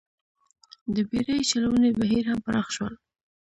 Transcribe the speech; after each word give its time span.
د 0.93 0.95
بېړۍ 1.09 1.39
چلونې 1.51 1.89
بهیر 1.99 2.23
هم 2.31 2.39
پراخ 2.45 2.67
شول 2.75 2.93